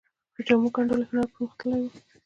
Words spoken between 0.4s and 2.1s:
جامو ګنډلو هنر پرمختللی و